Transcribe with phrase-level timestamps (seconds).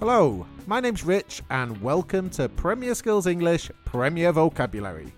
[0.00, 5.12] Hello, my name's Rich, and welcome to Premier Skills English Premier Vocabulary.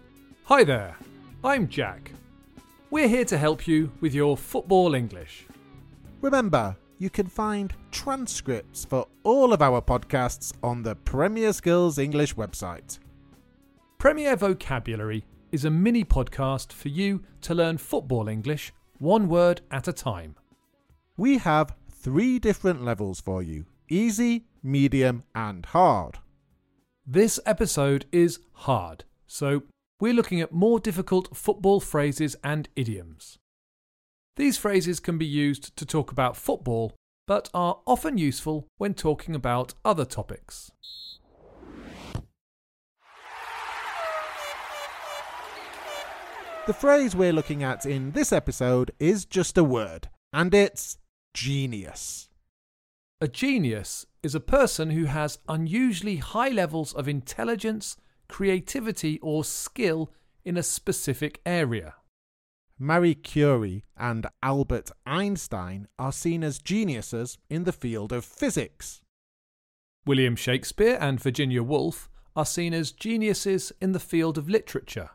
[0.46, 0.96] Hi there,
[1.44, 2.10] I'm Jack.
[2.90, 5.46] We're here to help you with your football English.
[6.20, 12.34] Remember, you can find transcripts for all of our podcasts on the Premier Skills English
[12.34, 12.98] website.
[13.98, 19.86] Premier Vocabulary is a mini podcast for you to learn football English one word at
[19.86, 20.34] a time.
[21.16, 26.18] We have three different levels for you easy, medium, and hard.
[27.06, 29.62] This episode is hard, so
[30.00, 33.38] we're looking at more difficult football phrases and idioms.
[34.36, 36.94] These phrases can be used to talk about football,
[37.26, 40.70] but are often useful when talking about other topics.
[46.66, 50.96] The phrase we're looking at in this episode is just a word, and it's
[51.34, 52.28] genius.
[53.22, 60.10] A genius is a person who has unusually high levels of intelligence, creativity, or skill
[60.44, 61.94] in a specific area.
[62.80, 69.02] Marie Curie and Albert Einstein are seen as geniuses in the field of physics.
[70.04, 75.10] William Shakespeare and Virginia Woolf are seen as geniuses in the field of literature.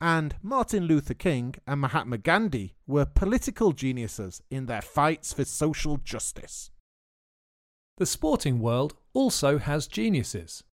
[0.00, 5.98] And Martin Luther King and Mahatma Gandhi were political geniuses in their fights for social
[5.98, 6.70] justice.
[7.96, 10.64] The sporting world also has geniuses.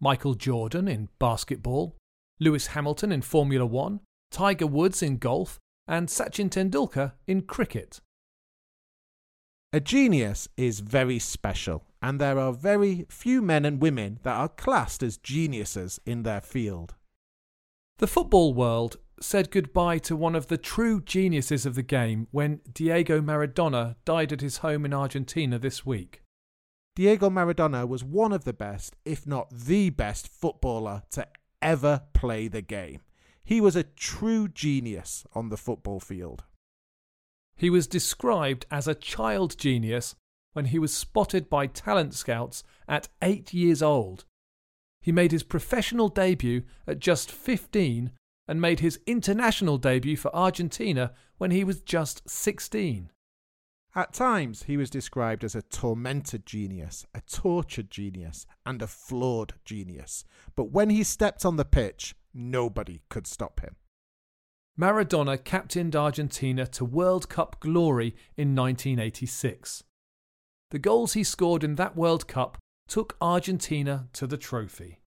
[0.00, 1.96] Michael Jordan in basketball,
[2.40, 8.00] Lewis Hamilton in Formula One, Tiger Woods in golf, and Sachin Tendulkar in cricket.
[9.74, 14.48] A genius is very special, and there are very few men and women that are
[14.48, 16.94] classed as geniuses in their field.
[17.98, 22.60] The football world said goodbye to one of the true geniuses of the game when
[22.72, 26.23] Diego Maradona died at his home in Argentina this week.
[26.96, 31.26] Diego Maradona was one of the best, if not the best, footballer to
[31.60, 33.00] ever play the game.
[33.42, 36.44] He was a true genius on the football field.
[37.56, 40.14] He was described as a child genius
[40.52, 44.24] when he was spotted by talent scouts at eight years old.
[45.00, 48.12] He made his professional debut at just 15
[48.46, 53.10] and made his international debut for Argentina when he was just 16.
[53.96, 59.54] At times, he was described as a tormented genius, a tortured genius, and a flawed
[59.64, 60.24] genius.
[60.56, 63.76] But when he stepped on the pitch, nobody could stop him.
[64.76, 69.84] Maradona captained Argentina to World Cup glory in 1986.
[70.72, 74.98] The goals he scored in that World Cup took Argentina to the trophy.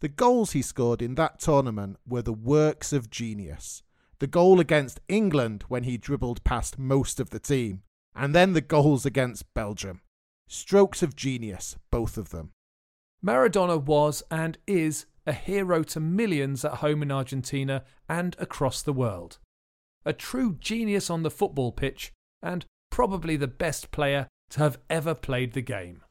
[0.00, 3.82] The goals he scored in that tournament were the works of genius.
[4.20, 7.82] The goal against England when he dribbled past most of the team,
[8.16, 10.00] and then the goals against Belgium.
[10.48, 12.52] Strokes of genius, both of them.
[13.24, 18.92] Maradona was and is a hero to millions at home in Argentina and across the
[18.92, 19.38] world.
[20.04, 22.12] A true genius on the football pitch
[22.42, 26.02] and probably the best player to have ever played the game.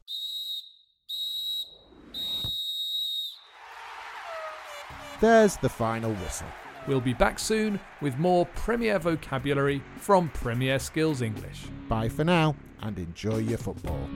[5.20, 6.46] There's the final whistle.
[6.86, 11.64] We'll be back soon with more Premier vocabulary from Premier Skills English.
[11.88, 14.08] Bye for now and enjoy your football.